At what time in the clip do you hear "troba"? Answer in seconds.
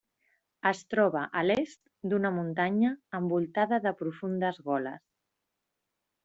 0.93-1.21